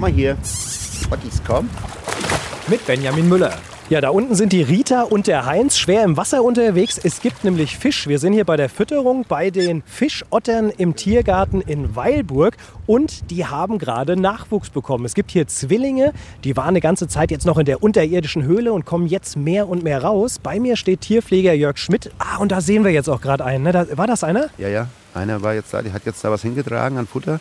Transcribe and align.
mal 0.00 0.10
hier. 0.10 0.36
Ottis, 1.10 1.42
komm. 1.46 1.68
Mit 2.68 2.86
Benjamin 2.86 3.28
Müller. 3.28 3.52
Ja, 3.90 4.00
da 4.00 4.10
unten 4.10 4.36
sind 4.36 4.52
die 4.52 4.62
Rita 4.62 5.02
und 5.02 5.26
der 5.26 5.46
Heinz 5.46 5.76
schwer 5.76 6.04
im 6.04 6.16
Wasser 6.16 6.44
unterwegs. 6.44 6.96
Es 6.96 7.20
gibt 7.20 7.42
nämlich 7.42 7.76
Fisch. 7.76 8.06
Wir 8.06 8.20
sind 8.20 8.32
hier 8.32 8.44
bei 8.44 8.56
der 8.56 8.68
Fütterung 8.68 9.24
bei 9.28 9.50
den 9.50 9.82
Fischottern 9.84 10.70
im 10.70 10.94
Tiergarten 10.94 11.60
in 11.60 11.96
Weilburg 11.96 12.56
und 12.86 13.32
die 13.32 13.44
haben 13.44 13.78
gerade 13.78 14.16
Nachwuchs 14.16 14.70
bekommen. 14.70 15.04
Es 15.06 15.14
gibt 15.14 15.32
hier 15.32 15.48
Zwillinge, 15.48 16.12
die 16.44 16.56
waren 16.56 16.68
eine 16.68 16.80
ganze 16.80 17.08
Zeit 17.08 17.32
jetzt 17.32 17.46
noch 17.46 17.58
in 17.58 17.64
der 17.64 17.82
unterirdischen 17.82 18.44
Höhle 18.44 18.72
und 18.72 18.86
kommen 18.86 19.08
jetzt 19.08 19.36
mehr 19.36 19.68
und 19.68 19.82
mehr 19.82 20.04
raus. 20.04 20.38
Bei 20.40 20.60
mir 20.60 20.76
steht 20.76 21.00
Tierpfleger 21.00 21.52
Jörg 21.52 21.76
Schmidt. 21.76 22.12
Ah, 22.18 22.36
und 22.36 22.52
da 22.52 22.60
sehen 22.60 22.84
wir 22.84 22.92
jetzt 22.92 23.10
auch 23.10 23.20
gerade 23.20 23.44
einen. 23.44 23.64
Ne? 23.64 23.72
Da, 23.72 23.98
war 23.98 24.06
das 24.06 24.22
einer? 24.22 24.50
Ja, 24.56 24.68
ja. 24.68 24.86
Einer 25.14 25.42
war 25.42 25.54
jetzt 25.54 25.74
da, 25.74 25.82
die 25.82 25.92
hat 25.92 26.06
jetzt 26.06 26.22
da 26.22 26.30
was 26.30 26.42
hingetragen 26.42 26.96
an 26.96 27.08
Futter. 27.08 27.40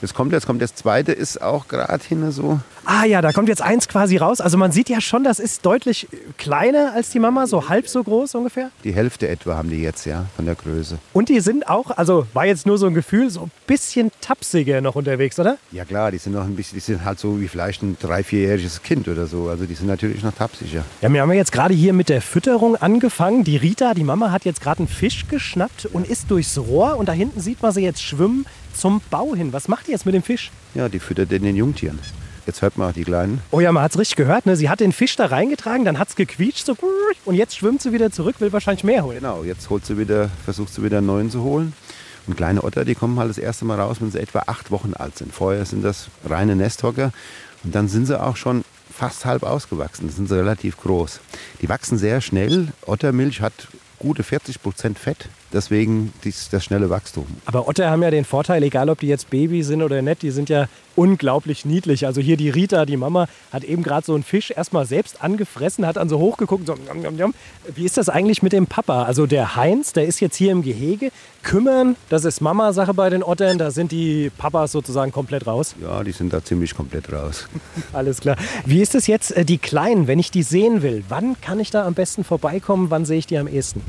Das 0.00 0.14
kommt 0.14 0.32
jetzt, 0.32 0.46
kommt 0.46 0.62
das 0.62 0.74
zweite, 0.74 1.12
ist 1.12 1.42
auch 1.42 1.68
gerade 1.68 2.02
hin 2.02 2.30
so. 2.32 2.60
Ah 2.86 3.04
ja, 3.04 3.20
da 3.20 3.32
kommt 3.32 3.48
jetzt 3.48 3.60
eins 3.60 3.86
quasi 3.86 4.16
raus. 4.16 4.40
Also 4.40 4.56
man 4.56 4.72
sieht 4.72 4.88
ja 4.88 5.00
schon, 5.00 5.24
das 5.24 5.38
ist 5.38 5.66
deutlich 5.66 6.08
kleiner 6.38 6.92
als 6.94 7.10
die 7.10 7.18
Mama, 7.18 7.46
so 7.46 7.68
halb 7.68 7.86
so 7.86 8.02
groß 8.02 8.34
ungefähr. 8.34 8.70
Die 8.84 8.94
Hälfte 8.94 9.28
etwa 9.28 9.56
haben 9.56 9.68
die 9.68 9.82
jetzt, 9.82 10.06
ja, 10.06 10.26
von 10.36 10.46
der 10.46 10.54
Größe. 10.54 10.98
Und 11.12 11.28
die 11.28 11.40
sind 11.40 11.68
auch, 11.68 11.90
also 11.90 12.26
war 12.32 12.46
jetzt 12.46 12.66
nur 12.66 12.78
so 12.78 12.86
ein 12.86 12.94
Gefühl, 12.94 13.28
so 13.28 13.42
ein 13.42 13.50
bisschen 13.66 14.10
tapsiger 14.22 14.80
noch 14.80 14.94
unterwegs, 14.94 15.38
oder? 15.38 15.58
Ja 15.70 15.84
klar, 15.84 16.10
die 16.10 16.18
sind 16.18 16.32
noch 16.32 16.44
ein 16.44 16.56
bisschen, 16.56 16.76
die 16.76 16.80
sind 16.80 17.04
halt 17.04 17.18
so 17.18 17.38
wie 17.38 17.48
vielleicht 17.48 17.82
ein 17.82 17.98
drei-, 18.00 18.22
vierjähriges 18.22 18.82
Kind 18.82 19.06
oder 19.06 19.26
so. 19.26 19.48
Also 19.48 19.66
die 19.66 19.74
sind 19.74 19.86
natürlich 19.86 20.22
noch 20.22 20.32
tapsiger. 20.32 20.84
Ja, 21.02 21.12
wir 21.12 21.20
haben 21.20 21.32
jetzt 21.32 21.52
gerade 21.52 21.74
hier 21.74 21.92
mit 21.92 22.08
der 22.08 22.22
Fütterung 22.22 22.76
angefangen. 22.76 23.44
Die 23.44 23.58
Rita, 23.58 23.92
die 23.92 24.04
Mama, 24.04 24.32
hat 24.32 24.46
jetzt 24.46 24.62
gerade 24.62 24.78
einen 24.78 24.88
Fisch 24.88 25.28
geschnappt 25.28 25.86
und 25.92 26.08
ist 26.08 26.30
durchs 26.30 26.56
Rohr 26.56 26.96
und 26.96 27.08
da 27.08 27.12
hinten 27.12 27.40
sieht 27.40 27.60
man 27.60 27.72
sie 27.72 27.82
jetzt 27.82 28.02
schwimmen 28.02 28.46
zum 28.74 29.00
Bau 29.10 29.34
hin. 29.34 29.52
Was 29.52 29.68
macht 29.68 29.86
die 29.86 29.92
jetzt 29.92 30.06
mit 30.06 30.14
dem 30.14 30.22
Fisch? 30.22 30.50
Ja, 30.74 30.88
die 30.88 30.98
füttert 30.98 31.30
den 31.30 31.42
den 31.42 31.56
Jungtieren. 31.56 31.98
Jetzt 32.46 32.62
hört 32.62 32.78
man 32.78 32.92
die 32.92 33.04
Kleinen. 33.04 33.40
Oh 33.50 33.60
ja, 33.60 33.70
man 33.70 33.82
hat 33.82 33.92
es 33.92 33.98
richtig 33.98 34.16
gehört. 34.16 34.46
Ne? 34.46 34.56
Sie 34.56 34.68
hat 34.68 34.80
den 34.80 34.92
Fisch 34.92 35.14
da 35.16 35.26
reingetragen, 35.26 35.84
dann 35.84 35.98
hat 35.98 36.08
es 36.08 36.16
gequietscht 36.16 36.66
so, 36.66 36.76
und 37.24 37.34
jetzt 37.34 37.56
schwimmt 37.56 37.82
sie 37.82 37.92
wieder 37.92 38.10
zurück, 38.10 38.36
will 38.40 38.52
wahrscheinlich 38.52 38.82
mehr 38.84 39.04
holen. 39.04 39.18
Genau, 39.18 39.44
jetzt 39.44 39.70
holt 39.70 39.84
sie 39.84 39.98
wieder, 39.98 40.30
versucht 40.44 40.74
sie 40.74 40.82
wieder 40.82 40.98
einen 40.98 41.06
neuen 41.06 41.30
zu 41.30 41.42
holen. 41.42 41.74
Und 42.26 42.36
kleine 42.36 42.64
Otter, 42.64 42.84
die 42.84 42.94
kommen 42.94 43.18
halt 43.18 43.30
das 43.30 43.38
erste 43.38 43.64
Mal 43.64 43.80
raus, 43.80 43.98
wenn 44.00 44.10
sie 44.10 44.20
etwa 44.20 44.44
acht 44.46 44.70
Wochen 44.70 44.94
alt 44.94 45.16
sind. 45.18 45.32
Vorher 45.32 45.64
sind 45.64 45.82
das 45.82 46.08
reine 46.24 46.56
Nesthocker 46.56 47.12
und 47.64 47.74
dann 47.74 47.88
sind 47.88 48.06
sie 48.06 48.20
auch 48.20 48.36
schon 48.36 48.64
fast 48.92 49.24
halb 49.24 49.42
ausgewachsen. 49.42 50.06
Dann 50.06 50.14
sind 50.14 50.28
sie 50.28 50.36
relativ 50.36 50.76
groß. 50.76 51.20
Die 51.62 51.68
wachsen 51.68 51.98
sehr 51.98 52.20
schnell. 52.20 52.68
Ottermilch 52.86 53.40
hat 53.40 53.68
gute 54.00 54.24
40 54.24 54.60
Prozent 54.60 54.98
Fett. 54.98 55.28
Deswegen 55.52 56.12
das 56.52 56.64
schnelle 56.64 56.90
Wachstum. 56.90 57.26
Aber 57.44 57.68
Otter 57.68 57.88
haben 57.88 58.02
ja 58.02 58.10
den 58.10 58.24
Vorteil, 58.24 58.64
egal 58.64 58.90
ob 58.90 58.98
die 58.98 59.06
jetzt 59.06 59.30
Baby 59.30 59.62
sind 59.62 59.82
oder 59.82 60.02
nicht, 60.02 60.22
die 60.22 60.30
sind 60.30 60.48
ja 60.48 60.66
unglaublich 60.96 61.64
niedlich. 61.64 62.06
Also 62.06 62.20
hier 62.20 62.36
die 62.36 62.50
Rita, 62.50 62.86
die 62.86 62.96
Mama, 62.96 63.28
hat 63.52 63.64
eben 63.64 63.82
gerade 63.82 64.04
so 64.04 64.14
einen 64.14 64.22
Fisch 64.22 64.50
erstmal 64.50 64.86
selbst 64.86 65.22
angefressen, 65.22 65.86
hat 65.86 65.96
dann 65.96 66.08
so 66.08 66.18
hochgeguckt. 66.18 66.66
So, 66.66 66.74
njam, 66.74 67.00
njam, 67.00 67.14
njam. 67.14 67.34
Wie 67.74 67.84
ist 67.84 67.96
das 67.96 68.08
eigentlich 68.08 68.42
mit 68.42 68.52
dem 68.52 68.66
Papa? 68.66 69.04
Also 69.04 69.26
der 69.26 69.56
Heinz, 69.56 69.92
der 69.92 70.06
ist 70.06 70.20
jetzt 70.20 70.36
hier 70.36 70.52
im 70.52 70.62
Gehege. 70.62 71.10
Kümmern, 71.42 71.96
das 72.08 72.24
ist 72.24 72.40
Mama-Sache 72.40 72.94
bei 72.94 73.10
den 73.10 73.22
Ottern. 73.22 73.58
Da 73.58 73.70
sind 73.70 73.92
die 73.92 74.30
Papas 74.36 74.72
sozusagen 74.72 75.12
komplett 75.12 75.46
raus. 75.46 75.74
Ja, 75.80 76.02
die 76.04 76.12
sind 76.12 76.32
da 76.32 76.44
ziemlich 76.44 76.74
komplett 76.74 77.12
raus. 77.12 77.48
Alles 77.92 78.20
klar. 78.20 78.36
Wie 78.66 78.80
ist 78.80 78.94
es 78.94 79.06
jetzt, 79.06 79.36
äh, 79.36 79.44
die 79.44 79.58
Kleinen, 79.58 80.06
wenn 80.06 80.18
ich 80.18 80.30
die 80.30 80.42
sehen 80.42 80.82
will? 80.82 81.04
Wann 81.08 81.40
kann 81.40 81.60
ich 81.60 81.70
da 81.70 81.86
am 81.86 81.94
besten 81.94 82.24
vorbeikommen? 82.24 82.90
Wann 82.90 83.04
sehe 83.04 83.18
ich 83.18 83.26
die 83.26 83.38
am 83.38 83.48
ehesten? 83.48 83.82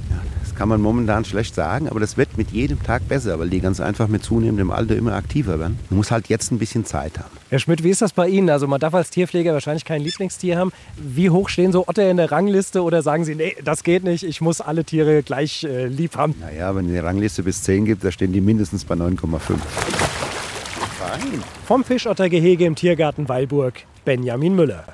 Kann 0.61 0.69
man 0.69 0.79
momentan 0.79 1.25
schlecht 1.25 1.55
sagen, 1.55 1.89
aber 1.89 1.99
das 1.99 2.17
wird 2.17 2.37
mit 2.37 2.51
jedem 2.51 2.83
Tag 2.83 3.07
besser, 3.07 3.39
weil 3.39 3.49
die 3.49 3.61
ganz 3.61 3.79
einfach 3.79 4.07
mit 4.07 4.23
zunehmendem 4.23 4.69
Alter 4.69 4.95
immer 4.95 5.15
aktiver 5.15 5.59
werden. 5.59 5.79
Man 5.89 5.97
muss 5.97 6.11
halt 6.11 6.29
jetzt 6.29 6.51
ein 6.51 6.59
bisschen 6.59 6.85
Zeit 6.85 7.17
haben. 7.17 7.31
Herr 7.49 7.57
Schmidt, 7.57 7.83
wie 7.83 7.89
ist 7.89 8.03
das 8.03 8.13
bei 8.13 8.27
Ihnen? 8.27 8.47
Also 8.47 8.67
man 8.67 8.79
darf 8.79 8.93
als 8.93 9.09
Tierpfleger 9.09 9.53
wahrscheinlich 9.53 9.85
kein 9.85 10.03
Lieblingstier 10.03 10.59
haben. 10.59 10.71
Wie 10.97 11.31
hoch 11.31 11.49
stehen 11.49 11.71
so 11.71 11.87
Otter 11.87 12.07
in 12.11 12.17
der 12.17 12.31
Rangliste 12.31 12.83
oder 12.83 13.01
sagen 13.01 13.25
Sie, 13.25 13.33
nee, 13.33 13.55
das 13.63 13.81
geht 13.81 14.03
nicht, 14.03 14.23
ich 14.23 14.39
muss 14.39 14.61
alle 14.61 14.83
Tiere 14.83 15.23
gleich 15.23 15.63
äh, 15.63 15.87
lieb 15.87 16.15
haben? 16.15 16.35
Naja, 16.39 16.75
wenn 16.75 16.85
es 16.85 16.91
eine 16.91 17.03
Rangliste 17.05 17.41
bis 17.41 17.63
10 17.63 17.85
gibt, 17.85 18.03
da 18.03 18.11
stehen 18.11 18.31
die 18.31 18.39
mindestens 18.39 18.85
bei 18.85 18.93
9,5. 18.93 19.39
Fein. 20.99 21.43
Vom 21.65 21.83
Fischottergehege 21.83 22.65
im 22.65 22.75
Tiergarten 22.75 23.27
Weilburg, 23.27 23.79
Benjamin 24.05 24.53
Müller. 24.55 24.85